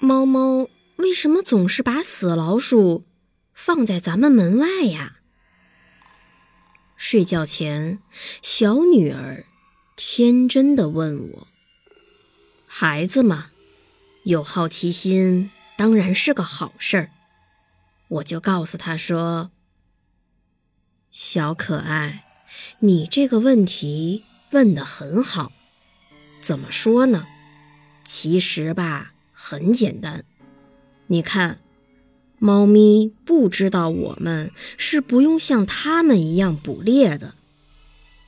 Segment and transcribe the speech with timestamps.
[0.00, 3.04] 猫猫为什么总是把死老鼠
[3.52, 5.16] 放在咱们门外呀？
[6.96, 7.98] 睡觉前，
[8.40, 9.44] 小女儿
[9.96, 11.48] 天真的问我。
[12.66, 13.50] 孩子嘛，
[14.22, 17.10] 有好奇心当然是个好事儿。
[18.08, 19.50] 我就告诉她说
[21.10, 22.24] ：“小可爱，
[22.80, 25.50] 你这个问题问的很好。
[26.40, 27.26] 怎么说呢？
[28.04, 29.12] 其实吧，
[29.48, 30.26] 很简单。
[31.06, 31.60] 你看，
[32.38, 37.34] 猫咪不知道我们是不用像它们一样捕猎的，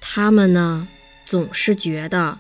[0.01, 0.89] 它们呢，
[1.27, 2.39] 总是觉得。”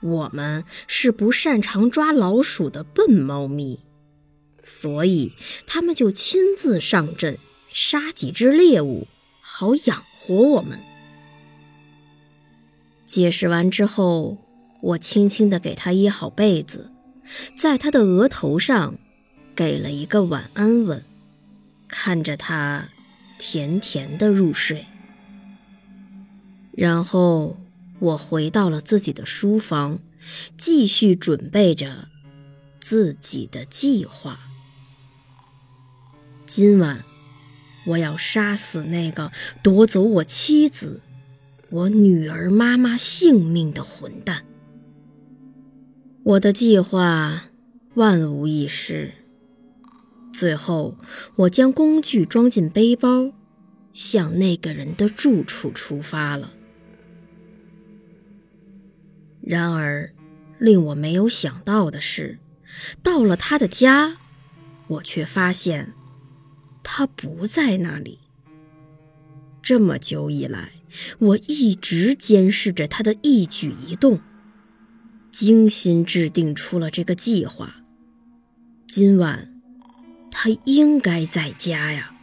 [0.00, 3.78] 我们是不擅长抓老鼠的笨猫咪，
[4.60, 5.32] 所以
[5.64, 7.38] 他们就亲自上阵
[7.72, 9.06] 杀几只猎物，
[9.40, 10.80] 好养活我们。
[13.06, 14.38] 解释完之后，
[14.80, 16.90] 我轻轻地给他掖好被子，
[17.56, 18.98] 在他的额头上
[19.54, 21.04] 给了一个晚安吻，
[21.88, 22.88] 看着他
[23.38, 24.86] 甜甜的入睡，
[26.72, 27.58] 然后。
[28.02, 30.00] 我回到了自己的书房，
[30.58, 32.08] 继续准备着
[32.80, 34.40] 自己的计划。
[36.44, 37.04] 今晚，
[37.86, 39.30] 我要杀死那个
[39.62, 41.00] 夺走我妻子、
[41.70, 44.44] 我女儿妈妈性命的混蛋。
[46.24, 47.50] 我的计划
[47.94, 49.12] 万无一失。
[50.32, 50.96] 最后，
[51.34, 53.32] 我将工具装进背包，
[53.92, 56.52] 向那个人的住处出发了。
[59.40, 60.14] 然而，
[60.58, 62.38] 令我没有想到的是，
[63.02, 64.18] 到了他的家，
[64.86, 65.92] 我却发现
[66.84, 68.20] 他不在那里。
[69.60, 70.70] 这么久以来，
[71.18, 74.20] 我一直监视着他的一举一动，
[75.32, 77.76] 精心制定出了这个计划。
[78.86, 79.48] 今晚，
[80.30, 82.14] 他应该在家呀！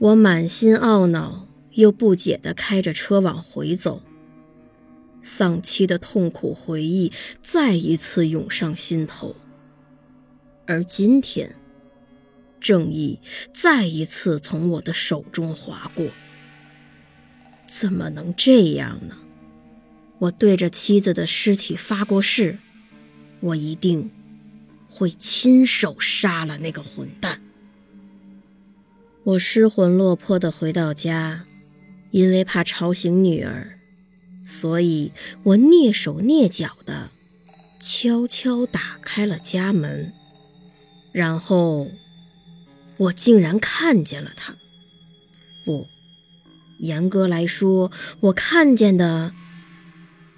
[0.00, 4.02] 我满心懊恼又不解地开着车往回走。
[5.22, 9.36] 丧妻的痛苦回忆再一次涌上心头，
[10.66, 11.54] 而今天，
[12.60, 13.20] 正义
[13.54, 16.06] 再一次从我的手中划过。
[17.66, 19.16] 怎么能这样呢？
[20.18, 22.58] 我对着妻子的尸体发过誓，
[23.40, 24.10] 我一定
[24.88, 27.42] 会亲手杀了那个混蛋。
[29.24, 31.44] 我失魂落魄的回到家，
[32.12, 33.72] 因为怕吵醒女儿。
[34.46, 35.10] 所以
[35.42, 37.10] 我蹑手蹑脚的
[37.80, 40.12] 悄悄打开了家门，
[41.10, 41.90] 然后
[42.96, 44.54] 我竟然看见了他。
[45.64, 45.88] 不，
[46.78, 47.90] 严格来说，
[48.20, 49.32] 我看见的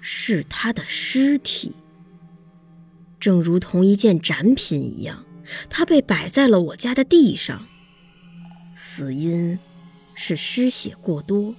[0.01, 1.73] 是他的尸体，
[3.19, 5.25] 正如同一件展品一样，
[5.69, 7.67] 他被摆在了我家的地上。
[8.73, 9.59] 死因
[10.15, 11.55] 是失血过多，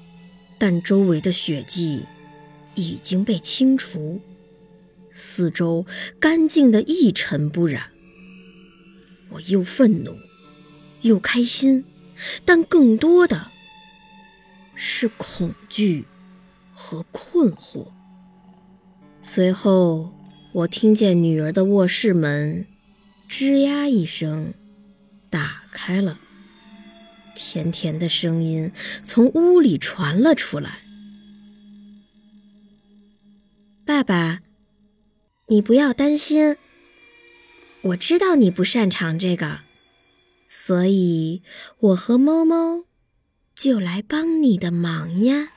[0.58, 2.04] 但周围的血迹。
[2.76, 4.20] 已经被清除，
[5.10, 5.84] 四周
[6.20, 7.90] 干净的一尘不染。
[9.30, 10.14] 我又愤怒，
[11.02, 11.84] 又开心，
[12.44, 13.50] 但更多的
[14.76, 16.04] 是恐惧
[16.72, 17.88] 和困惑。
[19.22, 20.12] 随后，
[20.53, 22.66] 我听见女儿的卧室门
[23.28, 24.54] 吱呀一声
[25.28, 26.19] 打开了，
[27.34, 28.72] 甜甜的声音
[29.04, 30.81] 从屋里传了出来。
[33.84, 34.41] 爸爸，
[35.49, 36.56] 你不要担心。
[37.82, 39.61] 我知道你不擅长这个，
[40.46, 41.43] 所以
[41.78, 42.84] 我和猫猫
[43.55, 45.52] 就来帮你的忙呀。